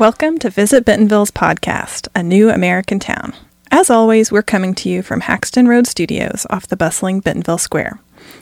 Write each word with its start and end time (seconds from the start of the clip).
Welcome 0.00 0.38
to 0.38 0.50
Visit 0.50 0.84
Bentonville's 0.84 1.30
podcast, 1.30 2.08
A 2.16 2.22
New 2.24 2.50
American 2.50 2.98
Town. 2.98 3.32
As 3.70 3.90
always, 3.90 4.32
we're 4.32 4.42
coming 4.42 4.74
to 4.74 4.88
you 4.88 5.02
from 5.02 5.20
Haxton 5.20 5.68
Road 5.68 5.86
Studios 5.86 6.48
off 6.50 6.66
the 6.66 6.76
bustling 6.76 7.20
Bentonville 7.20 7.58
Square. 7.58 8.00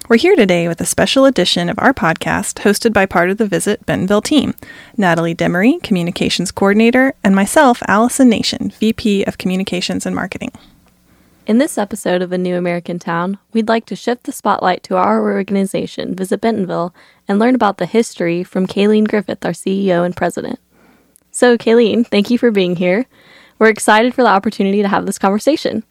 We're 0.08 0.16
here 0.16 0.34
today 0.34 0.66
with 0.66 0.80
a 0.80 0.86
special 0.86 1.26
edition 1.26 1.68
of 1.68 1.78
our 1.78 1.92
podcast 1.92 2.62
hosted 2.62 2.94
by 2.94 3.04
part 3.04 3.28
of 3.28 3.36
the 3.36 3.46
Visit 3.46 3.84
Bentonville 3.84 4.22
team 4.22 4.54
Natalie 4.96 5.34
Demaree, 5.34 5.82
Communications 5.82 6.50
Coordinator, 6.50 7.12
and 7.22 7.34
myself, 7.36 7.82
Alison 7.86 8.30
Nation, 8.30 8.72
VP 8.80 9.24
of 9.24 9.36
Communications 9.36 10.06
and 10.06 10.16
Marketing. 10.16 10.52
In 11.46 11.58
this 11.58 11.76
episode 11.76 12.22
of 12.22 12.32
A 12.32 12.38
New 12.38 12.56
American 12.56 12.98
Town, 12.98 13.38
we'd 13.52 13.68
like 13.68 13.84
to 13.86 13.96
shift 13.96 14.24
the 14.24 14.32
spotlight 14.32 14.82
to 14.84 14.96
our 14.96 15.20
organization, 15.20 16.14
Visit 16.14 16.40
Bentonville, 16.40 16.94
and 17.28 17.38
learn 17.38 17.54
about 17.54 17.76
the 17.76 17.84
history 17.84 18.42
from 18.42 18.66
Kalene 18.66 19.06
Griffith, 19.06 19.44
our 19.44 19.52
CEO 19.52 20.02
and 20.02 20.16
president. 20.16 20.58
So, 21.32 21.56
Kalene, 21.56 22.06
thank 22.06 22.30
you 22.30 22.36
for 22.36 22.50
being 22.50 22.76
here. 22.76 23.06
We're 23.58 23.70
excited 23.70 24.14
for 24.14 24.22
the 24.22 24.28
opportunity 24.28 24.82
to 24.82 24.88
have 24.88 25.06
this 25.06 25.18
conversation. 25.18 25.82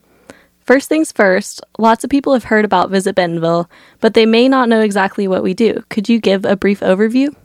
First 0.59 0.87
things 0.87 1.11
first, 1.11 1.61
lots 1.79 2.03
of 2.03 2.11
people 2.11 2.33
have 2.33 2.43
heard 2.43 2.63
about 2.63 2.91
Visit 2.91 3.15
Bentonville, 3.15 3.67
but 3.99 4.13
they 4.13 4.27
may 4.27 4.47
not 4.47 4.69
know 4.69 4.81
exactly 4.81 5.27
what 5.27 5.41
we 5.41 5.55
do. 5.55 5.83
Could 5.89 6.07
you 6.07 6.19
give 6.19 6.45
a 6.45 6.55
brief 6.55 6.81
overview? 6.81 7.35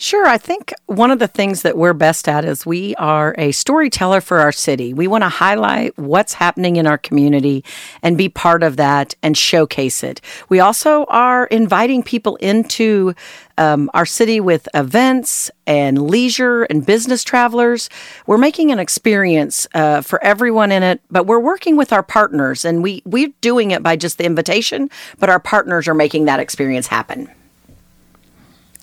Sure. 0.00 0.28
I 0.28 0.38
think 0.38 0.72
one 0.86 1.10
of 1.10 1.18
the 1.18 1.26
things 1.26 1.62
that 1.62 1.76
we're 1.76 1.92
best 1.92 2.28
at 2.28 2.44
is 2.44 2.64
we 2.64 2.94
are 2.94 3.34
a 3.36 3.50
storyteller 3.50 4.20
for 4.20 4.38
our 4.38 4.52
city. 4.52 4.94
We 4.94 5.08
want 5.08 5.24
to 5.24 5.28
highlight 5.28 5.98
what's 5.98 6.34
happening 6.34 6.76
in 6.76 6.86
our 6.86 6.98
community 6.98 7.64
and 8.00 8.16
be 8.16 8.28
part 8.28 8.62
of 8.62 8.76
that 8.76 9.16
and 9.24 9.36
showcase 9.36 10.04
it. 10.04 10.20
We 10.48 10.60
also 10.60 11.04
are 11.06 11.46
inviting 11.46 12.04
people 12.04 12.36
into 12.36 13.16
um, 13.58 13.90
our 13.92 14.06
city 14.06 14.38
with 14.38 14.68
events 14.72 15.50
and 15.66 16.08
leisure 16.08 16.62
and 16.62 16.86
business 16.86 17.24
travelers. 17.24 17.90
We're 18.24 18.38
making 18.38 18.70
an 18.70 18.78
experience 18.78 19.66
uh, 19.74 20.02
for 20.02 20.22
everyone 20.22 20.70
in 20.70 20.84
it, 20.84 21.00
but 21.10 21.26
we're 21.26 21.40
working 21.40 21.76
with 21.76 21.92
our 21.92 22.04
partners, 22.04 22.64
and 22.64 22.84
we 22.84 23.02
we're 23.04 23.32
doing 23.40 23.72
it 23.72 23.82
by 23.82 23.96
just 23.96 24.18
the 24.18 24.26
invitation, 24.26 24.90
but 25.18 25.28
our 25.28 25.40
partners 25.40 25.88
are 25.88 25.94
making 25.94 26.26
that 26.26 26.38
experience 26.38 26.86
happen. 26.86 27.28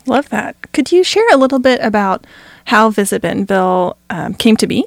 Love 0.07 0.29
that. 0.29 0.71
Could 0.71 0.91
you 0.91 1.03
share 1.03 1.27
a 1.33 1.37
little 1.37 1.59
bit 1.59 1.79
about 1.81 2.25
how 2.65 2.89
Visit 2.89 3.21
Bentonville 3.21 3.97
um, 4.09 4.33
came 4.33 4.57
to 4.57 4.67
be? 4.67 4.85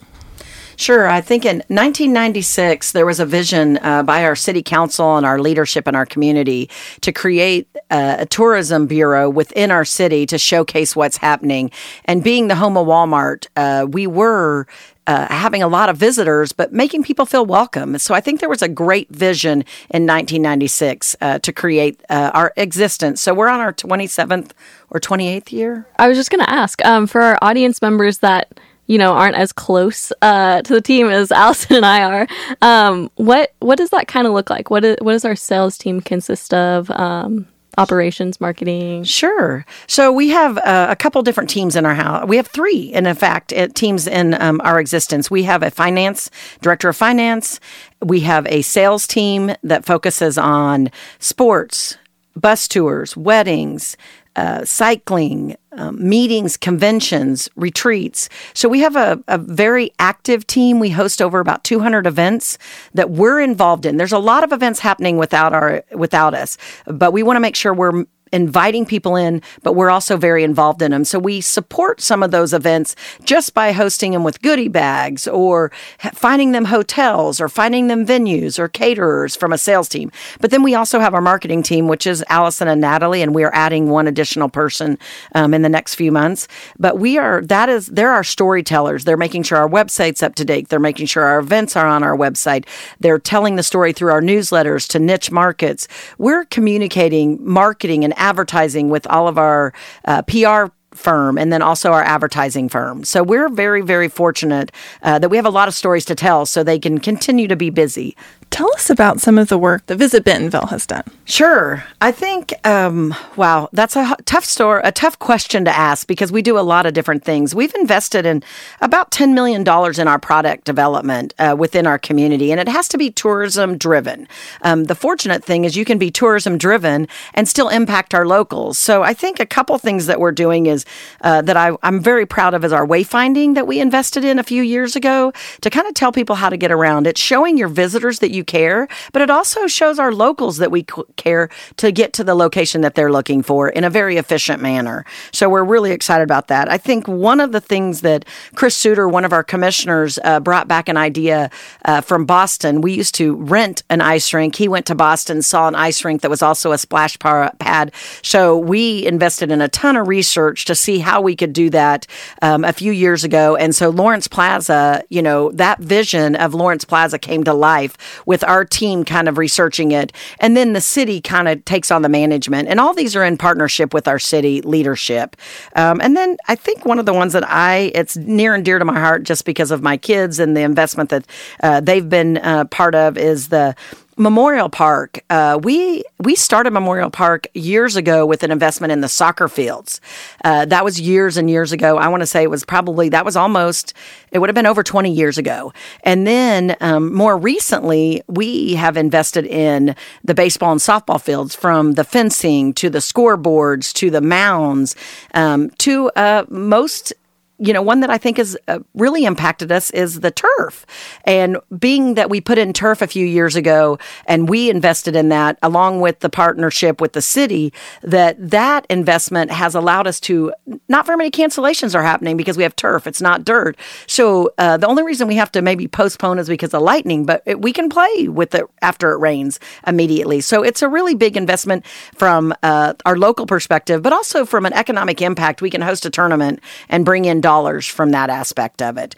Sure. 0.79 1.09
I 1.09 1.21
think 1.21 1.45
in 1.45 1.57
1996, 1.67 2.93
there 2.93 3.05
was 3.05 3.19
a 3.19 3.27
vision 3.27 3.79
uh, 3.83 4.05
by 4.05 4.23
our 4.23 4.37
city 4.37 4.63
council 4.63 5.17
and 5.17 5.27
our 5.27 5.41
leadership 5.41 5.89
in 5.89 5.97
our 5.97 6.07
community 6.07 6.71
to 7.01 7.11
create 7.11 7.67
uh, 7.91 8.19
a 8.21 8.27
tourism 8.27 8.87
bureau 8.87 9.29
within 9.29 9.73
our 9.73 9.85
city 9.85 10.25
to 10.27 10.39
showcase 10.39 10.95
what's 10.95 11.17
happening. 11.17 11.73
And 12.05 12.23
being 12.23 12.47
the 12.47 12.55
home 12.55 12.77
of 12.77 12.87
Walmart, 12.87 13.49
uh, 13.57 13.89
we 13.89 14.07
were 14.07 14.69
uh, 15.09 15.27
having 15.33 15.63
a 15.63 15.69
lot 15.69 15.89
of 15.89 15.97
visitors, 15.97 16.53
but 16.53 16.71
making 16.71 17.03
people 17.03 17.25
feel 17.25 17.47
welcome. 17.47 17.97
So 17.99 18.15
I 18.15 18.21
think 18.21 18.41
there 18.41 18.49
was 18.49 18.61
a 18.61 18.69
great 18.69 19.09
vision 19.09 19.65
in 19.89 20.07
1996 20.07 21.17
uh, 21.23 21.39
to 21.39 21.51
create 21.51 21.99
uh, 22.11 22.31
our 22.35 22.53
existence. 22.59 23.23
So 23.23 23.33
we're 23.33 23.49
on 23.49 23.59
our 23.59 23.73
27th 23.73 24.51
or 24.91 25.01
28th 25.01 25.51
year. 25.51 25.87
I 25.99 26.09
was 26.09 26.19
just 26.19 26.31
going 26.31 26.45
to 26.45 26.51
ask 26.51 26.85
um, 26.85 27.07
for 27.07 27.23
our 27.23 27.39
audience 27.41 27.81
members 27.81 28.19
that 28.19 28.61
you 28.87 28.99
know 28.99 29.15
aren't 29.15 29.37
as 29.37 29.51
close 29.51 30.13
uh, 30.21 30.61
to 30.61 30.75
the 30.75 30.83
team 30.83 31.09
as 31.09 31.33
Alison 31.33 31.77
and 31.77 31.87
I 31.87 32.03
are. 32.03 32.27
Um, 32.61 33.11
what 33.17 33.55
what 33.61 33.79
does 33.79 33.91
that 33.91 34.09
kind 34.09 34.27
of 34.27 34.35
look 34.35 34.51
like? 34.51 34.69
What 34.69 34.85
is, 34.85 34.99
what 35.01 35.13
does 35.13 35.25
our 35.25 35.37
sales 35.37 35.79
team 35.79 36.03
consist 36.03 36.53
of? 36.53 36.91
Um, 36.91 37.47
operations, 37.79 38.41
marketing? 38.41 39.05
Sure. 39.05 39.65
So 39.87 40.13
we 40.13 40.29
have 40.31 40.59
uh, 40.59 40.89
a 40.91 40.97
couple 40.97 41.23
different 41.23 41.49
teams 41.49 41.77
in 41.77 41.87
our 41.87 41.95
house. 41.95 42.27
We 42.27 42.37
have 42.37 42.49
three, 42.49 42.93
in 42.93 43.13
fact, 43.15 43.53
uh, 43.53 43.69
teams 43.69 44.07
in 44.07 44.35
um, 44.35 44.61
our 44.65 44.79
existence. 44.79 45.31
We 45.31 45.45
have 45.45 45.63
a 45.63 45.71
finance 45.71 46.31
director 46.61 46.89
of 46.89 46.97
finance. 46.97 47.61
We 48.03 48.21
have 48.21 48.47
a 48.49 48.63
sales 48.63 49.07
team 49.07 49.55
that 49.63 49.87
focuses 49.87 50.37
on 50.37 50.91
sports, 51.19 51.97
bus 52.37 52.69
tours, 52.69 53.17
weddings, 53.17 53.97
uh, 54.37 54.65
cycling, 54.65 55.57
um, 55.79 55.97
meetings, 56.07 56.57
conventions, 56.57 57.49
retreats. 57.55 58.29
So 58.53 58.69
we 58.69 58.81
have 58.81 58.97
a, 58.97 59.23
a, 59.29 59.39
very 59.39 59.93
active 60.01 60.47
team. 60.47 60.81
We 60.81 60.91
host 60.91 61.23
over 61.23 61.39
about 61.39 61.63
200 61.63 62.07
events 62.07 62.59
that 62.95 63.11
we're 63.11 63.41
involved 63.41 63.87
in. 63.87 63.97
There's 63.97 64.13
a 64.13 64.19
lot 64.19 64.43
of 64.43 64.53
events 64.53 64.81
happening 64.81 65.17
without 65.17 65.53
our 65.53 65.85
without 65.93 66.35
us, 66.35 66.59
but 66.87 67.13
we 67.13 67.23
want 67.23 67.37
to 67.37 67.41
make 67.41 67.55
sure 67.55 67.73
we're 67.73 68.05
inviting 68.33 68.87
people 68.87 69.17
in, 69.17 69.43
but 69.63 69.75
we're 69.75 69.91
also 69.91 70.17
very 70.17 70.45
involved 70.45 70.83
in 70.83 70.91
them. 70.91 71.05
So 71.05 71.19
we 71.19 71.41
support 71.41 72.01
some 72.01 72.23
of 72.23 72.31
those 72.31 72.53
events 72.53 72.97
just 73.25 73.55
by 73.55 73.73
hosting 73.73 74.13
them 74.13 74.25
with 74.25 74.43
goodie 74.43 74.69
bags 74.69 75.27
or 75.27 75.71
finding 76.13 76.53
them 76.53 76.67
hotels 76.67 77.41
or 77.41 77.49
finding 77.49 77.89
them 77.89 78.07
venues 78.07 78.59
or 78.59 78.69
caterers 78.69 79.37
from 79.37 79.53
a 79.53 79.59
sales 79.59 79.89
team. 79.89 80.11
But 80.41 80.51
then 80.51 80.63
we 80.63 80.75
also 80.75 81.01
have 81.01 81.15
our 81.15 81.21
marketing 81.21 81.63
team, 81.63 81.89
which 81.89 82.07
is 82.07 82.25
Alison 82.29 82.69
and 82.69 82.81
Natalie, 82.81 83.23
and 83.23 83.35
we 83.35 83.45
are 83.45 83.55
adding 83.55 83.89
one 83.89 84.07
additional 84.07 84.49
person 84.49 84.99
um, 85.35 85.55
in 85.55 85.63
the 85.63 85.69
next 85.69 85.95
few 85.95 86.13
months. 86.13 86.49
But 86.79 86.99
we 86.99 87.19
are, 87.19 87.43
that 87.43 87.69
is, 87.69 87.87
they're 87.87 88.13
our 88.13 88.25
storytellers. 88.25 89.05
They're 89.05 89.17
making 89.17 89.45
sure 89.45 89.59
our 89.59 89.69
website's 89.69 90.23
up 90.23 90.35
to 90.37 90.45
date. 90.45 90.69
They're 90.69 90.81
making 90.81 91.07
sure 91.07 91.25
our 91.25 91.39
events 91.39 91.77
are 91.77 91.87
on 91.87 92.03
our 92.03 92.17
website. 92.17 92.67
They're 93.01 93.19
telling 93.19 93.57
the 93.57 93.63
story 93.63 93.93
through 93.93 94.13
our 94.13 94.23
newsletters 94.23 94.89
to 94.89 94.99
niche 94.99 95.31
markets. 95.31 95.89
We're 96.19 96.45
communicating 96.45 97.39
marketing 97.45 98.05
and 98.05 98.18
advertising 98.19 98.89
with 98.89 99.07
all 99.07 99.29
of 99.29 99.39
our 99.39 99.73
uh, 100.05 100.23
PR 100.23 100.67
firm 100.99 101.39
and 101.39 101.53
then 101.53 101.63
also 101.63 101.93
our 101.93 102.03
advertising 102.03 102.69
firm. 102.69 103.05
So 103.05 103.23
we're 103.23 103.49
very, 103.49 103.81
very 103.81 104.09
fortunate 104.09 104.73
uh, 105.03 105.19
that 105.19 105.29
we 105.29 105.37
have 105.37 105.47
a 105.47 105.51
lot 105.51 105.69
of 105.69 105.75
stories 105.75 106.05
to 106.07 106.15
tell 106.15 106.45
so 106.47 106.63
they 106.63 106.79
can 106.79 106.99
continue 106.99 107.49
to 107.49 107.57
be 107.57 107.71
busy. 107.71 108.17
Tell 108.51 108.73
us 108.75 108.89
about 108.89 109.21
some 109.21 109.37
of 109.37 109.49
the 109.49 109.59
work 109.59 109.87
that 109.87 109.97
Visit 109.97 110.25
Bentonville 110.25 110.67
has 110.67 110.87
done. 110.87 111.05
Sure. 111.27 111.85
I 112.01 112.11
think, 112.11 112.55
um, 112.67 113.15
wow, 113.37 113.69
that's 113.73 113.95
a 113.95 114.17
tough 114.25 114.45
story, 114.45 114.81
a 114.85 114.91
tough 114.91 115.19
question 115.19 115.67
to 115.67 115.77
ask 115.77 116.07
because 116.07 116.33
we 116.33 116.41
do 116.41 116.59
a 116.59 116.61
lot 116.61 116.87
of 116.87 116.95
different 116.95 117.25
things. 117.25 117.55
We've 117.55 117.75
invested 117.75 118.25
in 118.25 118.43
about 118.81 119.11
$10 119.11 119.35
million 119.35 119.61
in 119.61 120.09
our 120.09 120.19
product 120.19 120.65
development 120.65 121.35
uh, 121.39 121.55
within 121.59 121.87
our 121.87 121.99
community, 121.99 122.51
and 122.51 122.59
it 122.59 122.69
has 122.69 122.89
to 122.89 122.99
be 122.99 123.11
tourism 123.11 123.77
driven. 123.77 124.27
Um, 124.63 124.85
the 124.85 124.95
fortunate 124.95 125.45
thing 125.45 125.65
is 125.65 125.77
you 125.77 125.85
can 125.85 125.99
be 125.99 126.11
tourism 126.11 126.57
driven 126.57 127.07
and 127.35 127.47
still 127.47 127.69
impact 127.69 128.15
our 128.15 128.27
locals. 128.27 128.79
So 128.79 129.03
I 129.03 129.13
think 129.13 129.41
a 129.41 129.47
couple 129.47 129.77
things 129.77 130.07
that 130.07 130.21
we're 130.21 130.33
doing 130.33 130.67
is 130.67 130.87
uh, 131.21 131.43
that 131.43 131.57
I, 131.57 131.77
I'm 131.83 132.01
very 132.01 132.27
proud 132.27 132.55
of 132.55 132.65
is 132.65 132.73
our 132.73 132.87
wayfinding 132.87 133.55
that 133.55 133.67
we 133.67 133.81
invested 133.81 134.25
in 134.25 134.39
a 134.39 134.43
few 134.43 134.63
years 134.63 134.97
ago 134.97 135.33
to 135.61 135.71
kind 135.71 135.87
of 135.87 135.95
tell 135.95 136.13
people 136.13 136.37
how 136.37 136.49
to 136.49 136.57
get 136.57 136.71
around. 136.71 137.07
It's 137.07 137.21
showing 137.21 137.57
your 137.59 137.69
visitors 137.69 138.21
that 138.21 138.31
you 138.31 138.45
care, 138.45 138.89
but 139.13 139.23
it 139.23 139.31
also 139.31 139.67
shows 139.67 139.99
our 139.99 140.13
locals 140.13 140.59
that 140.59 140.71
we 140.71 140.85
care 141.17 141.49
to 141.77 141.93
get 141.93 142.13
to 142.15 142.25
the 142.25 142.35
location 142.35 142.81
that 142.83 142.95
they're 142.95 143.13
looking 143.13 143.43
for 143.43 143.69
in 143.69 143.85
a 143.85 143.91
very 143.91 144.17
efficient 144.17 144.63
manner. 144.63 145.05
So 145.33 145.49
we're 145.49 145.65
really 145.65 145.93
excited 145.93 146.25
about 146.25 146.49
that. 146.49 146.71
I 146.71 146.79
think 146.79 147.07
one 147.09 147.41
of 147.41 147.53
the 147.53 147.61
things 147.61 148.01
that 148.03 148.25
Chris 148.55 148.77
Suter, 148.77 149.09
one 149.09 149.25
of 149.25 149.33
our 149.33 149.45
commissioners, 149.45 150.19
uh, 150.25 150.41
brought 150.41 150.69
back 150.69 150.89
an 150.89 150.97
idea 150.97 151.51
uh, 151.85 152.01
from 152.01 152.25
Boston. 152.25 152.81
We 152.81 152.93
used 152.95 153.15
to 153.17 153.35
rent 153.37 153.83
an 153.91 154.01
ice 154.01 154.33
rink. 154.33 154.57
He 154.57 154.69
went 154.69 154.87
to 154.87 154.95
Boston, 154.95 155.43
saw 155.43 155.69
an 155.69 155.75
ice 155.75 156.05
rink 156.05 156.23
that 156.23 156.31
was 156.31 156.43
also 156.43 156.73
a 156.73 156.79
splash 156.79 157.19
pad. 157.19 157.93
So 158.23 158.57
we 158.57 159.07
invested 159.07 159.51
in 159.51 159.61
a 159.61 159.69
ton 159.69 159.97
of 159.97 160.09
research 160.09 160.65
to 160.67 160.75
see 160.79 160.99
how 160.99 161.21
we 161.21 161.37
could 161.37 161.53
do 161.53 161.71
that 161.71 162.07
um, 162.43 162.65
a 162.65 162.73
few 162.73 162.93
years 162.93 163.25
ago. 163.25 163.57
And 163.57 163.75
so 163.75 163.91
Lawrence 163.91 164.29
Plaza, 164.29 165.03
you 165.09 165.23
know, 165.23 165.51
that 165.53 165.81
vision 165.81 166.37
of 166.37 166.55
Lawrence 166.55 166.85
Plaza 166.85 167.19
came 167.19 167.45
to 167.45 167.55
life 167.55 167.97
with 168.27 168.45
our 168.45 168.65
team 168.65 169.05
kind 169.05 169.29
of 169.29 169.39
researching 169.39 169.93
it. 169.93 170.13
And 170.41 170.57
then 170.57 170.73
the 170.73 170.81
city 170.81 171.21
kind 171.21 171.49
of 171.49 171.65
takes 171.65 171.91
on 171.91 172.03
the 172.03 172.09
management. 172.09 172.69
And 172.69 172.81
all 172.81 172.95
these 172.95 173.17
are 173.17 173.25
in 173.25 173.37
partnership 173.37 173.93
with 173.93 174.09
our 174.09 174.19
city 174.19 174.63
leadership. 174.63 175.37
Um, 175.77 176.01
and 176.01 176.17
then 176.17 176.37
I 176.49 176.55
think 176.55 176.85
one 176.85 176.99
of 176.99 177.07
the 177.07 177.15
ones 177.15 177.33
that 177.33 177.49
I, 177.49 177.93
it's 177.95 178.17
near 178.17 178.55
and 178.55 178.65
dear 178.65 178.79
to 178.79 178.85
my 178.85 178.99
heart 178.99 179.25
just 179.25 179.45
because 179.45 179.71
of 179.71 179.83
my 179.83 179.97
kids 179.97 180.39
and 180.39 180.57
the 180.57 180.63
investment 180.63 181.11
that 181.11 181.27
uh, 181.63 181.81
they've 181.81 182.09
been 182.09 182.39
uh, 182.39 182.65
part 182.67 182.95
of 182.95 183.19
is 183.19 183.49
the 183.49 183.75
Memorial 184.19 184.69
Park. 184.69 185.21
Uh, 185.31 185.59
we 185.63 186.03
we 186.19 186.35
started 186.35 186.73
Memorial 186.73 187.11
Park 187.11 187.47
years 187.55 187.95
ago 187.95 188.27
with 188.27 188.43
an 188.43 188.51
investment 188.51 188.93
in 188.93 189.01
the 189.01 189.09
soccer 189.09 189.49
fields. 189.49 190.01
Uh, 190.45 190.65
that 190.65 190.85
was 190.85 191.01
years 191.01 191.37
and 191.37 191.49
years 191.49 191.71
ago. 191.73 191.97
I 191.97 192.09
want 192.09 192.23
to 192.23 192.27
say 192.27 192.43
it 192.43 192.51
was 192.51 192.65
probably 192.65 193.09
that 193.11 193.25
was 193.25 193.37
almost 193.37 193.95
it 194.33 194.41
would 194.41 194.49
have 194.49 194.55
been 194.55 194.67
over 194.67 194.83
twenty 194.83 195.13
years 195.13 195.39
ago. 195.39 195.73
And 196.03 196.27
then 196.27 196.77
um, 196.81 197.15
more 197.15 197.39
recently, 197.39 198.23
we 198.27 198.75
have 198.75 198.97
invested 198.97 199.47
in 199.47 199.95
the 200.25 200.35
baseball 200.35 200.73
and 200.73 200.81
softball 200.81 201.21
fields, 201.21 201.55
from 201.55 201.93
the 201.93 202.05
fencing 202.05 202.75
to 202.75 202.91
the 202.91 202.99
scoreboards 202.99 203.93
to 203.95 204.11
the 204.11 204.21
mounds 204.21 204.97
um, 205.35 205.71
to 205.79 206.11
uh, 206.17 206.45
most 206.49 207.13
you 207.59 207.73
know, 207.73 207.83
one 207.83 208.01
that 208.01 208.11
I 208.11 208.19
think 208.19 208.37
has 208.37 208.57
uh, 208.69 208.79
really 208.95 209.25
impacted 209.25 209.73
us 209.73 209.91
is 209.91 210.21
the 210.21 210.31
turf. 210.31 210.87
And 211.25 211.59
being 211.77 212.15
that 212.15 212.31
we 212.31 212.41
put 212.41 212.57
in 212.57 212.73
turf 212.73 213.03
a 213.03 213.07
few 213.07 213.27
years 213.27 213.57
ago 213.57 213.99
and 214.27 214.49
we 214.49 214.71
invested 214.71 215.17
in 215.17 215.29
that 215.31 215.59
along 215.63 216.01
with 216.01 216.21
the 216.21 216.31
partnership 216.31 217.01
with 217.01 217.15
the 217.15 217.23
city, 217.23 217.73
that 218.03 218.37
that 218.51 218.87
investment 218.89 219.51
has 219.51 219.75
allowed 219.75 220.07
us 220.07 220.21
to 220.21 220.53
not 220.89 221.05
very 221.05 221.17
many 221.17 221.31
cancellations 221.31 221.95
are 221.95 222.03
happening 222.03 222.37
because 222.37 222.57
we 222.57 222.63
have 222.63 222.77
turf. 222.77 223.07
It's 223.07 223.21
not 223.21 223.45
dirt. 223.45 223.77
So 224.07 224.53
uh, 224.59 224.77
the 224.77 224.87
only 224.87 225.03
reason 225.03 225.27
we 225.27 225.37
have 225.37 225.51
to 225.53 225.63
maybe 225.63 225.89
postpone 225.89 226.39
is 226.39 226.49
because 226.49 226.73
of 226.73 226.83
lightning, 226.83 227.27
but 227.27 227.43
it, 227.45 227.61
we 227.61 227.73
can 227.73 227.89
play 227.89 228.29
with 228.29 228.55
it 228.55 228.65
after 228.83 229.11
it 229.13 229.19
rains 229.19 229.59
immediately. 229.85 230.41
So 230.41 230.63
it's 230.63 230.83
a 230.83 230.89
really 230.89 231.17
big 231.17 231.37
investment 231.37 231.85
from 232.15 232.55
uh, 232.63 232.95
our 233.05 233.17
local 233.17 233.47
perspective, 233.47 234.03
but 234.03 234.13
also 234.13 234.45
from 234.45 234.65
an 234.65 234.75
economic 234.75 235.21
impact. 235.21 235.61
We 235.61 235.71
can 235.71 235.81
host 235.81 236.07
a 236.07 236.11
tournament 236.11 236.61
and 236.89 237.05
bring 237.05 237.25
in 237.25 237.41
dollars 237.49 237.87
from 237.87 238.11
that 238.11 238.29
aspect 238.29 238.83
of 238.83 238.99
it. 238.99 239.15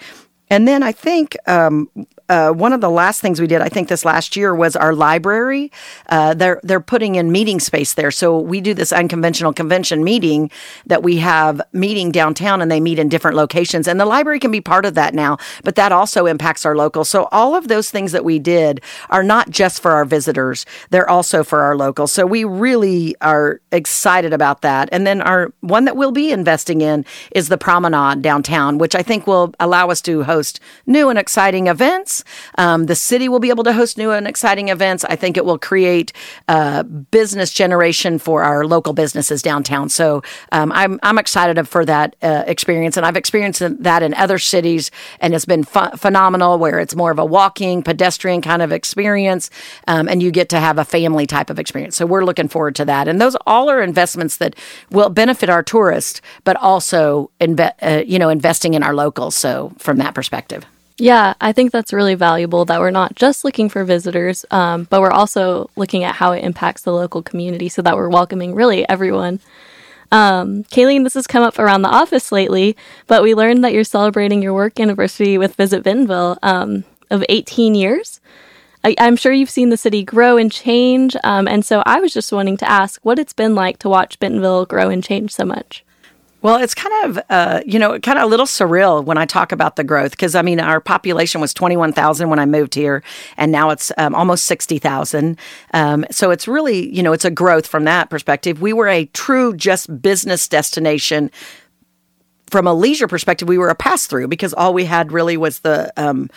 And 0.50 0.66
then 0.68 0.82
I 0.82 0.92
think 0.92 1.36
um, 1.46 1.88
uh, 2.30 2.52
one 2.52 2.72
of 2.72 2.80
the 2.80 2.88
last 2.88 3.20
things 3.20 3.40
we 3.40 3.48
did, 3.48 3.60
I 3.60 3.68
think 3.68 3.88
this 3.88 4.04
last 4.04 4.36
year, 4.36 4.54
was 4.54 4.76
our 4.76 4.94
library. 4.94 5.72
Uh, 6.08 6.32
they're 6.32 6.60
they're 6.62 6.80
putting 6.80 7.16
in 7.16 7.32
meeting 7.32 7.58
space 7.58 7.94
there, 7.94 8.12
so 8.12 8.38
we 8.38 8.60
do 8.60 8.72
this 8.72 8.92
unconventional 8.92 9.52
convention 9.52 10.04
meeting 10.04 10.48
that 10.86 11.02
we 11.02 11.16
have 11.16 11.60
meeting 11.72 12.12
downtown, 12.12 12.62
and 12.62 12.70
they 12.70 12.78
meet 12.78 13.00
in 13.00 13.08
different 13.08 13.36
locations. 13.36 13.88
And 13.88 13.98
the 13.98 14.06
library 14.06 14.38
can 14.38 14.52
be 14.52 14.60
part 14.60 14.86
of 14.86 14.94
that 14.94 15.12
now, 15.12 15.38
but 15.64 15.74
that 15.74 15.90
also 15.90 16.26
impacts 16.26 16.64
our 16.64 16.76
locals. 16.76 17.08
So 17.08 17.28
all 17.32 17.56
of 17.56 17.66
those 17.66 17.90
things 17.90 18.12
that 18.12 18.24
we 18.24 18.38
did 18.38 18.80
are 19.10 19.24
not 19.24 19.50
just 19.50 19.82
for 19.82 19.90
our 19.90 20.04
visitors; 20.04 20.64
they're 20.90 21.10
also 21.10 21.42
for 21.42 21.62
our 21.62 21.76
locals. 21.76 22.12
So 22.12 22.26
we 22.26 22.44
really 22.44 23.16
are 23.20 23.60
excited 23.72 24.32
about 24.32 24.62
that. 24.62 24.88
And 24.92 25.04
then 25.04 25.20
our 25.20 25.52
one 25.62 25.84
that 25.84 25.96
we'll 25.96 26.12
be 26.12 26.30
investing 26.30 26.80
in 26.80 27.04
is 27.32 27.48
the 27.48 27.58
promenade 27.58 28.22
downtown, 28.22 28.78
which 28.78 28.94
I 28.94 29.02
think 29.02 29.26
will 29.26 29.52
allow 29.58 29.90
us 29.90 30.00
to 30.02 30.22
host 30.22 30.60
new 30.86 31.08
and 31.08 31.18
exciting 31.18 31.66
events 31.66 32.19
um, 32.58 32.86
the 32.86 32.94
city 32.94 33.28
will 33.28 33.38
be 33.38 33.50
able 33.50 33.64
to 33.64 33.72
host 33.72 33.98
new 33.98 34.10
and 34.10 34.26
exciting 34.26 34.68
events. 34.68 35.04
I 35.04 35.16
think 35.16 35.36
it 35.36 35.44
will 35.44 35.58
create 35.58 36.12
uh, 36.48 36.82
business 36.82 37.52
generation 37.52 38.18
for 38.18 38.42
our 38.42 38.64
local 38.66 38.92
businesses 38.92 39.42
downtown. 39.42 39.88
So 39.88 40.22
um, 40.52 40.72
I'm 40.72 40.98
I'm 41.02 41.18
excited 41.18 41.68
for 41.68 41.84
that 41.84 42.16
uh, 42.22 42.44
experience, 42.46 42.96
and 42.96 43.06
I've 43.06 43.16
experienced 43.16 43.62
that 43.82 44.02
in 44.02 44.14
other 44.14 44.38
cities, 44.38 44.90
and 45.20 45.34
it's 45.34 45.44
been 45.44 45.64
ph- 45.64 45.94
phenomenal. 45.96 46.58
Where 46.58 46.78
it's 46.78 46.94
more 46.94 47.10
of 47.10 47.18
a 47.18 47.24
walking, 47.24 47.82
pedestrian 47.82 48.42
kind 48.42 48.62
of 48.62 48.72
experience, 48.72 49.50
um, 49.86 50.08
and 50.08 50.22
you 50.22 50.30
get 50.30 50.48
to 50.50 50.60
have 50.60 50.78
a 50.78 50.84
family 50.84 51.26
type 51.26 51.50
of 51.50 51.58
experience. 51.58 51.96
So 51.96 52.06
we're 52.06 52.24
looking 52.24 52.48
forward 52.48 52.74
to 52.76 52.84
that, 52.84 53.08
and 53.08 53.20
those 53.20 53.36
all 53.46 53.70
are 53.70 53.82
investments 53.82 54.36
that 54.38 54.54
will 54.90 55.10
benefit 55.10 55.48
our 55.48 55.62
tourists, 55.62 56.20
but 56.44 56.56
also 56.56 57.30
inve- 57.40 57.74
uh, 57.82 58.02
you 58.06 58.18
know 58.18 58.28
investing 58.28 58.74
in 58.74 58.82
our 58.82 58.94
locals. 58.94 59.36
So 59.36 59.72
from 59.78 59.98
that 59.98 60.14
perspective. 60.14 60.66
Yeah, 61.00 61.32
I 61.40 61.52
think 61.52 61.72
that's 61.72 61.94
really 61.94 62.14
valuable 62.14 62.66
that 62.66 62.78
we're 62.78 62.90
not 62.90 63.14
just 63.14 63.42
looking 63.42 63.70
for 63.70 63.84
visitors, 63.84 64.44
um, 64.50 64.86
but 64.90 65.00
we're 65.00 65.10
also 65.10 65.70
looking 65.74 66.04
at 66.04 66.16
how 66.16 66.32
it 66.32 66.44
impacts 66.44 66.82
the 66.82 66.92
local 66.92 67.22
community 67.22 67.70
so 67.70 67.80
that 67.80 67.96
we're 67.96 68.10
welcoming 68.10 68.54
really 68.54 68.86
everyone. 68.86 69.40
Um, 70.12 70.64
Kalene, 70.64 71.04
this 71.04 71.14
has 71.14 71.26
come 71.26 71.42
up 71.42 71.58
around 71.58 71.80
the 71.80 71.88
office 71.88 72.30
lately, 72.30 72.76
but 73.06 73.22
we 73.22 73.34
learned 73.34 73.64
that 73.64 73.72
you're 73.72 73.82
celebrating 73.82 74.42
your 74.42 74.52
work 74.52 74.78
anniversary 74.78 75.38
with 75.38 75.54
Visit 75.54 75.82
Bentonville 75.82 76.36
um, 76.42 76.84
of 77.10 77.24
18 77.30 77.74
years. 77.74 78.20
I, 78.84 78.94
am 78.98 79.16
sure 79.16 79.32
you've 79.32 79.48
seen 79.48 79.70
the 79.70 79.78
city 79.78 80.02
grow 80.02 80.36
and 80.36 80.52
change, 80.52 81.16
um, 81.24 81.48
and 81.48 81.64
so 81.64 81.82
I 81.86 82.00
was 82.00 82.12
just 82.12 82.30
wanting 82.30 82.58
to 82.58 82.68
ask 82.68 83.00
what 83.06 83.18
it's 83.18 83.32
been 83.32 83.54
like 83.54 83.78
to 83.78 83.88
watch 83.88 84.18
Bentonville 84.18 84.66
grow 84.66 84.90
and 84.90 85.02
change 85.02 85.32
so 85.32 85.46
much. 85.46 85.82
Well, 86.42 86.56
it's 86.56 86.74
kind 86.74 87.04
of, 87.04 87.22
uh, 87.28 87.60
you 87.66 87.78
know, 87.78 87.98
kind 88.00 88.18
of 88.18 88.24
a 88.24 88.26
little 88.26 88.46
surreal 88.46 89.04
when 89.04 89.18
I 89.18 89.26
talk 89.26 89.52
about 89.52 89.76
the 89.76 89.84
growth 89.84 90.12
because 90.12 90.34
I 90.34 90.42
mean, 90.42 90.58
our 90.58 90.80
population 90.80 91.40
was 91.40 91.52
21,000 91.52 92.30
when 92.30 92.38
I 92.38 92.46
moved 92.46 92.74
here, 92.74 93.02
and 93.36 93.52
now 93.52 93.70
it's 93.70 93.92
um, 93.98 94.14
almost 94.14 94.44
60,000. 94.44 95.38
Um, 95.74 96.06
so 96.10 96.30
it's 96.30 96.48
really, 96.48 96.94
you 96.94 97.02
know, 97.02 97.12
it's 97.12 97.26
a 97.26 97.30
growth 97.30 97.66
from 97.66 97.84
that 97.84 98.08
perspective. 98.08 98.62
We 98.62 98.72
were 98.72 98.88
a 98.88 99.04
true 99.06 99.54
just 99.54 100.00
business 100.00 100.48
destination. 100.48 101.30
From 102.46 102.66
a 102.66 102.74
leisure 102.74 103.06
perspective, 103.06 103.46
we 103.46 103.58
were 103.58 103.68
a 103.68 103.74
pass 103.74 104.06
through 104.06 104.28
because 104.28 104.54
all 104.54 104.72
we 104.72 104.84
had 104.86 105.12
really 105.12 105.36
was 105.36 105.60
the 105.60 105.92
um, 105.96 106.30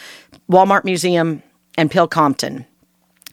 Walmart 0.52 0.84
Museum 0.84 1.42
and 1.78 1.90
Pilkington. 1.90 2.66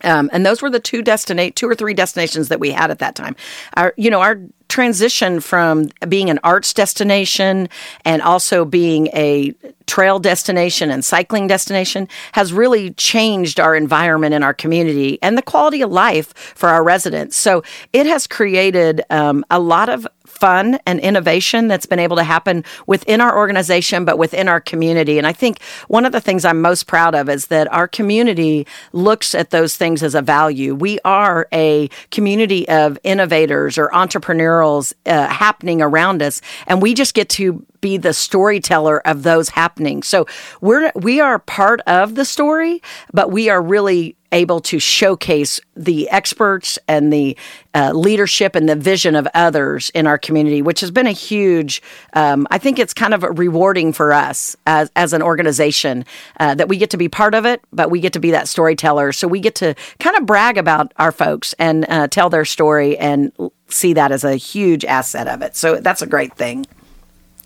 Um, 0.04 0.30
and 0.32 0.44
those 0.44 0.62
were 0.62 0.70
the 0.70 0.80
two 0.80 1.02
destinate 1.02 1.56
two 1.56 1.68
or 1.68 1.74
three 1.74 1.94
destinations 1.94 2.48
that 2.48 2.60
we 2.60 2.70
had 2.70 2.90
at 2.90 2.98
that 3.00 3.14
time. 3.14 3.36
Our, 3.76 3.94
you 3.96 4.10
know, 4.10 4.20
our 4.20 4.40
transition 4.68 5.40
from 5.40 5.88
being 6.08 6.30
an 6.30 6.38
arts 6.44 6.72
destination 6.72 7.68
and 8.04 8.22
also 8.22 8.64
being 8.64 9.08
a 9.08 9.52
trail 9.86 10.20
destination 10.20 10.90
and 10.90 11.04
cycling 11.04 11.48
destination 11.48 12.06
has 12.32 12.52
really 12.52 12.90
changed 12.92 13.58
our 13.58 13.74
environment 13.74 14.32
in 14.32 14.44
our 14.44 14.54
community 14.54 15.18
and 15.22 15.36
the 15.36 15.42
quality 15.42 15.82
of 15.82 15.90
life 15.90 16.32
for 16.54 16.68
our 16.68 16.84
residents. 16.84 17.36
So 17.36 17.64
it 17.92 18.06
has 18.06 18.28
created 18.28 19.02
um, 19.10 19.44
a 19.50 19.58
lot 19.58 19.88
of 19.88 20.06
fun 20.40 20.78
and 20.86 20.98
innovation 21.00 21.68
that's 21.68 21.86
been 21.86 21.98
able 21.98 22.16
to 22.16 22.24
happen 22.24 22.64
within 22.86 23.20
our 23.20 23.36
organization, 23.36 24.04
but 24.04 24.18
within 24.18 24.48
our 24.48 24.60
community. 24.60 25.18
And 25.18 25.26
I 25.26 25.32
think 25.32 25.60
one 25.88 26.06
of 26.06 26.12
the 26.12 26.20
things 26.20 26.44
I'm 26.44 26.62
most 26.62 26.86
proud 26.86 27.14
of 27.14 27.28
is 27.28 27.46
that 27.48 27.70
our 27.72 27.86
community 27.86 28.66
looks 28.92 29.34
at 29.34 29.50
those 29.50 29.76
things 29.76 30.02
as 30.02 30.14
a 30.14 30.22
value. 30.22 30.74
We 30.74 30.98
are 31.04 31.46
a 31.52 31.88
community 32.10 32.66
of 32.68 32.98
innovators 33.04 33.76
or 33.76 33.88
entrepreneurials 33.90 34.94
uh, 35.06 35.28
happening 35.28 35.82
around 35.82 36.22
us, 36.22 36.40
and 36.66 36.80
we 36.80 36.94
just 36.94 37.14
get 37.14 37.28
to 37.30 37.64
be 37.80 37.96
the 37.96 38.12
storyteller 38.12 39.00
of 39.06 39.22
those 39.22 39.50
happenings. 39.50 40.06
So 40.06 40.26
we're 40.60 40.92
we 40.94 41.20
are 41.20 41.38
part 41.38 41.80
of 41.86 42.14
the 42.14 42.24
story, 42.24 42.82
but 43.12 43.30
we 43.30 43.48
are 43.48 43.62
really 43.62 44.16
able 44.32 44.60
to 44.60 44.78
showcase 44.78 45.60
the 45.74 46.08
experts 46.10 46.78
and 46.86 47.12
the 47.12 47.36
uh, 47.74 47.92
leadership 47.92 48.54
and 48.54 48.68
the 48.68 48.76
vision 48.76 49.16
of 49.16 49.26
others 49.34 49.90
in 49.90 50.06
our 50.06 50.18
community, 50.18 50.62
which 50.62 50.80
has 50.80 50.90
been 50.90 51.06
a 51.06 51.12
huge. 51.12 51.82
Um, 52.12 52.46
I 52.50 52.58
think 52.58 52.78
it's 52.78 52.94
kind 52.94 53.14
of 53.14 53.24
rewarding 53.38 53.92
for 53.92 54.12
us 54.12 54.56
as 54.66 54.90
as 54.96 55.12
an 55.12 55.22
organization 55.22 56.04
uh, 56.38 56.54
that 56.54 56.68
we 56.68 56.76
get 56.76 56.90
to 56.90 56.96
be 56.96 57.08
part 57.08 57.34
of 57.34 57.44
it, 57.44 57.62
but 57.72 57.90
we 57.90 58.00
get 58.00 58.12
to 58.14 58.20
be 58.20 58.30
that 58.32 58.48
storyteller. 58.48 59.12
So 59.12 59.26
we 59.26 59.40
get 59.40 59.54
to 59.56 59.74
kind 59.98 60.16
of 60.16 60.26
brag 60.26 60.58
about 60.58 60.92
our 60.96 61.12
folks 61.12 61.54
and 61.58 61.86
uh, 61.88 62.08
tell 62.08 62.30
their 62.30 62.44
story 62.44 62.96
and 62.98 63.32
see 63.68 63.94
that 63.94 64.12
as 64.12 64.24
a 64.24 64.36
huge 64.36 64.84
asset 64.84 65.28
of 65.28 65.42
it. 65.42 65.56
So 65.56 65.76
that's 65.76 66.02
a 66.02 66.06
great 66.06 66.34
thing. 66.34 66.66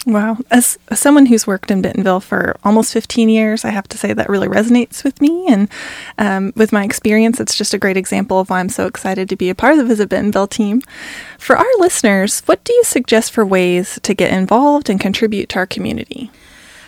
Wow. 0.06 0.36
As, 0.50 0.78
someone 0.92 1.26
who's 1.26 1.46
worked 1.46 1.70
in 1.70 1.80
Bentonville 1.80 2.20
for 2.20 2.56
almost 2.62 2.92
15 2.92 3.30
years, 3.30 3.64
I 3.64 3.70
have 3.70 3.88
to 3.88 3.98
say 3.98 4.12
that 4.12 4.28
really 4.28 4.48
resonates 4.48 5.02
with 5.02 5.18
me. 5.20 5.46
And 5.48 5.68
um, 6.18 6.52
with 6.56 6.72
my 6.72 6.84
experience, 6.84 7.40
it's 7.40 7.56
just 7.56 7.72
a 7.72 7.78
great 7.78 7.96
example 7.96 8.38
of 8.38 8.50
why 8.50 8.60
I'm 8.60 8.68
so 8.68 8.86
excited 8.86 9.28
to 9.30 9.36
be 9.36 9.48
a 9.48 9.54
part 9.54 9.72
of 9.72 9.78
the 9.78 9.84
Visit 9.84 10.10
Bentonville 10.10 10.46
team. 10.46 10.82
For 11.38 11.56
our 11.56 11.78
listeners, 11.78 12.40
what 12.40 12.62
do 12.64 12.74
you 12.74 12.84
suggest 12.84 13.32
for 13.32 13.46
ways 13.46 13.98
to 14.02 14.14
get 14.14 14.30
involved 14.30 14.90
and 14.90 15.00
contribute 15.00 15.48
to 15.50 15.58
our 15.58 15.66
community? 15.66 16.30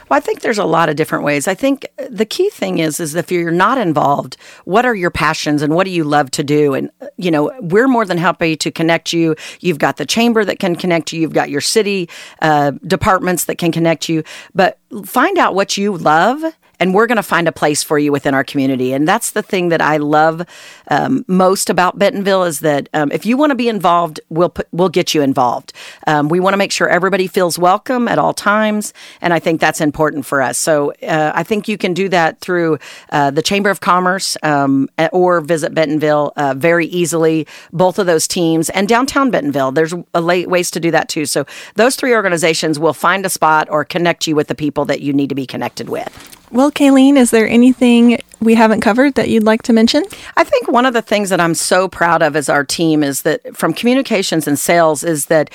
Well, 0.09 0.17
I 0.17 0.21
think 0.21 0.41
there's 0.41 0.59
a 0.59 0.65
lot 0.65 0.89
of 0.89 0.97
different 0.97 1.25
ways. 1.25 1.49
I 1.49 1.55
think 1.55 1.87
the 2.09 2.25
key 2.25 2.49
thing 2.51 2.79
is 2.79 3.01
is 3.01 3.15
if 3.15 3.33
you're 3.33 3.51
not 3.51 3.79
involved, 3.79 4.37
what 4.65 4.87
are 4.87 4.95
your 4.95 5.11
passions 5.11 5.63
and 5.63 5.75
what 5.75 5.85
do 5.85 5.91
you 5.91 6.05
love 6.05 6.31
to 6.33 6.45
do? 6.45 6.75
And 6.75 6.91
you 7.17 7.31
know, 7.31 7.53
we're 7.61 7.89
more 7.89 8.05
than 8.05 8.19
happy 8.19 8.57
to 8.57 8.71
connect 8.71 9.13
you. 9.13 9.35
You've 9.61 9.79
got 9.79 9.97
the 9.97 10.07
chamber 10.07 10.45
that 10.45 10.59
can 10.61 10.77
connect 10.77 11.13
you. 11.13 11.21
You've 11.21 11.33
got 11.33 11.51
your 11.51 11.61
city 11.61 12.09
uh, 12.41 12.73
departments 12.87 13.45
that 13.45 13.59
can 13.59 13.73
connect 13.73 14.09
you. 14.09 14.23
But 14.55 14.79
find 15.05 15.39
out 15.39 15.55
what 15.55 15.77
you 15.77 15.97
love 15.97 16.45
and 16.81 16.95
we're 16.95 17.07
going 17.07 17.17
to 17.17 17.23
find 17.23 17.49
a 17.49 17.53
place 17.53 17.83
for 17.83 17.99
you 17.99 18.13
within 18.13 18.35
our 18.35 18.45
community. 18.45 18.93
And 18.93 19.07
that's 19.07 19.31
the 19.31 19.43
thing 19.43 19.69
that 19.71 19.81
I 19.81 19.97
love 19.97 20.47
um, 20.89 21.25
most 21.29 21.71
about 21.71 21.99
Bentonville 21.99 22.45
is 22.45 22.61
that 22.61 22.89
um, 22.95 23.11
if 23.13 23.27
you 23.27 23.37
want 23.37 23.51
to 23.51 23.57
be 23.57 23.69
involved, 23.69 24.21
we'll 24.29 24.51
put, 24.51 24.69
we'll 24.73 24.89
get 24.89 25.15
you 25.15 25.23
involved. 25.23 25.73
Um, 26.07 26.29
we 26.29 26.41
want 26.41 26.55
to 26.55 26.59
make 26.59 26.73
sure 26.73 26.89
everybody 26.89 27.27
feels 27.27 27.59
welcome 27.59 28.09
at 28.09 28.19
all 28.19 28.35
times, 28.35 28.93
and 29.21 29.33
I 29.33 29.39
think 29.39 29.61
that's 29.61 29.81
important 29.81 30.27
for 30.27 30.43
us. 30.43 30.59
So 30.59 30.93
uh, 31.03 31.33
I 31.35 31.43
think 31.43 31.69
you 31.69 31.79
can 31.79 31.95
do 31.95 32.09
that 32.09 32.41
through 32.41 32.79
uh, 33.11 33.31
the 33.31 33.43
Chamber 33.43 33.71
of 33.71 33.81
Commerce 33.81 34.37
um, 34.43 34.89
or 35.13 35.41
visit 35.41 35.75
Bentonville 35.75 36.33
uh, 36.37 36.55
very 36.57 36.87
easily. 36.87 37.47
Both 37.73 37.99
of 37.99 38.07
those 38.07 38.29
teams 38.29 38.71
and 38.71 38.89
downtown 38.89 39.31
Bentonville. 39.31 39.73
There's 39.73 39.95
ways 40.15 40.71
to 40.71 40.81
do 40.81 40.91
that 40.91 41.09
too. 41.09 41.27
So 41.27 41.47
those 41.75 41.97
three 41.97 42.15
organizations 42.15 42.79
will 42.79 42.93
find 42.95 43.25
a 43.25 43.29
spot 43.29 43.69
or 43.71 43.85
connect 43.85 44.27
you 44.27 44.35
with 44.37 44.49
the 44.49 44.55
people 44.55 44.85
that 44.87 45.01
you 45.01 45.13
need 45.13 45.29
to 45.29 45.35
be 45.35 45.47
connected 45.47 45.89
with. 45.89 46.36
Well, 46.53 46.71
Kalene, 46.71 47.17
is 47.17 47.33
there 47.33 47.49
anything 47.49 48.19
we 48.41 48.55
haven't 48.55 48.81
covered 48.81 49.15
that 49.15 49.29
you'd 49.29 49.43
like 49.43 49.63
to 49.63 49.73
mention? 49.73 50.05
I 50.37 50.45
think 50.45 50.69
one 50.69 50.87
of 50.87 50.95
the 50.95 51.03
things 51.03 51.31
that 51.31 51.41
I'm 51.41 51.55
so 51.55 51.89
proud 51.89 52.23
of 52.23 52.37
as 52.37 52.49
our 52.49 52.65
team 52.65 53.03
is 53.03 53.23
that 53.23 53.57
from 53.57 53.73
communications 53.73 54.47
and 54.47 54.59
sales 54.59 55.03
is 55.03 55.27
that 55.27 55.51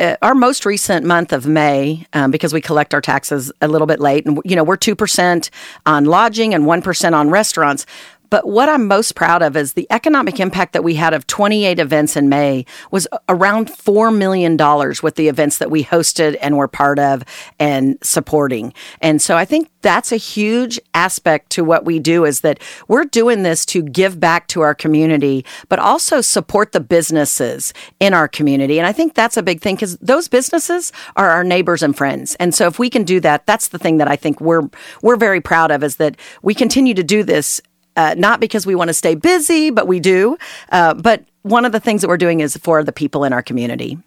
uh, 0.00 0.16
our 0.22 0.34
most 0.34 0.66
recent 0.66 1.06
month 1.06 1.32
of 1.32 1.46
May, 1.46 2.04
um, 2.12 2.30
because 2.30 2.52
we 2.52 2.60
collect 2.60 2.92
our 2.94 3.00
taxes 3.00 3.52
a 3.62 3.68
little 3.68 3.86
bit 3.86 4.00
late, 4.00 4.26
and 4.26 4.40
you 4.44 4.56
know 4.56 4.64
we're 4.64 4.76
two 4.76 4.96
percent 4.96 5.50
on 5.86 6.04
lodging 6.04 6.52
and 6.52 6.66
one 6.66 6.82
percent 6.82 7.14
on 7.14 7.30
restaurants. 7.30 7.86
But 8.34 8.48
what 8.48 8.68
I'm 8.68 8.88
most 8.88 9.14
proud 9.14 9.44
of 9.44 9.56
is 9.56 9.74
the 9.74 9.86
economic 9.90 10.40
impact 10.40 10.72
that 10.72 10.82
we 10.82 10.96
had 10.96 11.14
of 11.14 11.24
28 11.28 11.78
events 11.78 12.16
in 12.16 12.28
May 12.28 12.66
was 12.90 13.06
around 13.28 13.68
$4 13.68 14.12
million 14.12 14.56
with 15.04 15.14
the 15.14 15.28
events 15.28 15.58
that 15.58 15.70
we 15.70 15.84
hosted 15.84 16.36
and 16.40 16.56
were 16.56 16.66
part 16.66 16.98
of 16.98 17.22
and 17.60 17.96
supporting. 18.02 18.74
And 19.00 19.22
so 19.22 19.36
I 19.36 19.44
think 19.44 19.70
that's 19.82 20.10
a 20.10 20.16
huge 20.16 20.80
aspect 20.94 21.50
to 21.50 21.62
what 21.62 21.84
we 21.84 22.00
do 22.00 22.24
is 22.24 22.40
that 22.40 22.60
we're 22.88 23.04
doing 23.04 23.44
this 23.44 23.64
to 23.66 23.82
give 23.82 24.18
back 24.18 24.48
to 24.48 24.62
our 24.62 24.74
community, 24.74 25.44
but 25.68 25.78
also 25.78 26.20
support 26.20 26.72
the 26.72 26.80
businesses 26.80 27.72
in 28.00 28.14
our 28.14 28.26
community. 28.26 28.80
And 28.80 28.86
I 28.88 28.92
think 28.92 29.14
that's 29.14 29.36
a 29.36 29.44
big 29.44 29.60
thing 29.60 29.76
because 29.76 29.96
those 29.98 30.26
businesses 30.26 30.90
are 31.14 31.30
our 31.30 31.44
neighbors 31.44 31.84
and 31.84 31.96
friends. 31.96 32.34
And 32.40 32.52
so 32.52 32.66
if 32.66 32.80
we 32.80 32.90
can 32.90 33.04
do 33.04 33.20
that, 33.20 33.46
that's 33.46 33.68
the 33.68 33.78
thing 33.78 33.98
that 33.98 34.08
I 34.08 34.16
think 34.16 34.40
we're 34.40 34.68
we're 35.02 35.14
very 35.14 35.40
proud 35.40 35.70
of 35.70 35.84
is 35.84 35.96
that 35.96 36.16
we 36.42 36.52
continue 36.52 36.94
to 36.94 37.04
do 37.04 37.22
this 37.22 37.60
uh, 37.96 38.14
not 38.16 38.40
because 38.40 38.66
we 38.66 38.74
want 38.74 38.88
to 38.88 38.94
stay 38.94 39.14
busy, 39.14 39.70
but 39.70 39.86
we 39.86 40.00
do. 40.00 40.36
Uh, 40.70 40.94
but 40.94 41.24
one 41.42 41.64
of 41.64 41.72
the 41.72 41.80
things 41.80 42.00
that 42.00 42.08
we're 42.08 42.16
doing 42.16 42.40
is 42.40 42.56
for 42.56 42.82
the 42.82 42.92
people 42.92 43.24
in 43.24 43.32
our 43.32 43.42
community. 43.42 43.98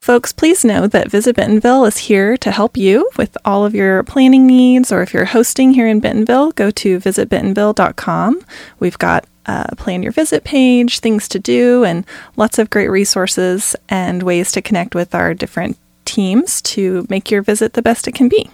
Folks, 0.00 0.32
please 0.32 0.64
know 0.64 0.86
that 0.86 1.10
Visit 1.10 1.36
Bentonville 1.36 1.84
is 1.84 1.98
here 1.98 2.38
to 2.38 2.50
help 2.50 2.78
you 2.78 3.10
with 3.18 3.36
all 3.44 3.66
of 3.66 3.74
your 3.74 4.02
planning 4.04 4.46
needs, 4.46 4.90
or 4.90 5.02
if 5.02 5.12
you're 5.12 5.26
hosting 5.26 5.74
here 5.74 5.86
in 5.86 6.00
Bentonville, 6.00 6.52
go 6.52 6.70
to 6.70 6.98
visitbentonville.com. 6.98 8.42
We've 8.78 8.96
got 8.96 9.26
a 9.44 9.76
plan 9.76 10.02
your 10.02 10.12
visit 10.12 10.42
page, 10.44 11.00
things 11.00 11.28
to 11.28 11.38
do, 11.38 11.84
and 11.84 12.06
lots 12.36 12.58
of 12.58 12.70
great 12.70 12.88
resources 12.88 13.76
and 13.90 14.22
ways 14.22 14.52
to 14.52 14.62
connect 14.62 14.94
with 14.94 15.14
our 15.14 15.34
different 15.34 15.76
teams 16.06 16.62
to 16.62 17.06
make 17.10 17.30
your 17.30 17.42
visit 17.42 17.74
the 17.74 17.82
best 17.82 18.08
it 18.08 18.14
can 18.14 18.28
be. 18.28 18.50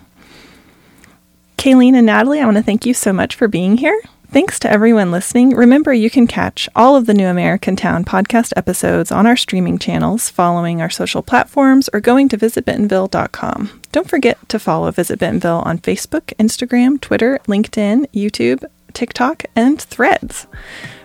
Kalene 1.58 1.94
and 1.94 2.06
Natalie, 2.06 2.40
I 2.40 2.44
want 2.44 2.56
to 2.56 2.62
thank 2.62 2.86
you 2.86 2.94
so 2.94 3.12
much 3.12 3.34
for 3.34 3.46
being 3.46 3.76
here. 3.76 4.00
Thanks 4.30 4.58
to 4.60 4.70
everyone 4.70 5.10
listening. 5.10 5.50
Remember, 5.50 5.92
you 5.92 6.10
can 6.10 6.26
catch 6.26 6.68
all 6.76 6.96
of 6.96 7.06
the 7.06 7.14
New 7.14 7.26
American 7.26 7.76
Town 7.76 8.04
podcast 8.04 8.52
episodes 8.56 9.10
on 9.10 9.26
our 9.26 9.36
streaming 9.36 9.78
channels, 9.78 10.28
following 10.28 10.82
our 10.82 10.90
social 10.90 11.22
platforms, 11.22 11.88
or 11.92 12.00
going 12.00 12.28
to 12.30 12.36
visitbentonville.com. 12.36 13.80
Don't 13.92 14.10
forget 14.10 14.48
to 14.48 14.58
follow 14.58 14.90
Visit 14.90 15.18
Bentonville 15.18 15.62
on 15.64 15.78
Facebook, 15.78 16.34
Instagram, 16.38 17.00
Twitter, 17.00 17.38
LinkedIn, 17.46 18.06
YouTube, 18.12 18.64
TikTok, 18.92 19.44
and 19.54 19.80
Threads. 19.80 20.46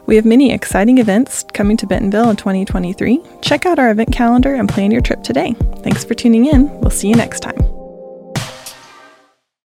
We 0.08 0.16
have 0.16 0.26
many 0.26 0.52
exciting 0.52 0.98
events 0.98 1.46
coming 1.54 1.78
to 1.78 1.88
Bentonville 1.88 2.32
in 2.32 2.36
2023. 2.36 3.22
Check 3.42 3.66
out 3.66 3.80
our 3.80 3.92
event 3.92 4.12
calendar 4.12 4.56
and 4.56 4.68
plan 4.68 4.92
your 4.92 5.02
trip 5.02 5.24
today. 5.24 5.54
Thanks 5.84 6.04
for 6.04 6.16
tuning 6.16 6.48
in. 6.48 6.70
We'll 6.82 6.90
see 6.90 7.08
you 7.08 7.16
next 7.16 7.42
time. 7.42 7.81